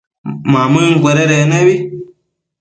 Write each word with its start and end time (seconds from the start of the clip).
Mamëncuededec 0.51 1.43
nebi 1.51 1.75